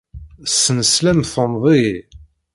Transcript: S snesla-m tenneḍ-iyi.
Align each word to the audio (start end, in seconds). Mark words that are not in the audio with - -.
S 0.51 0.53
snesla-m 0.63 1.21
tenneḍ-iyi. 1.33 1.97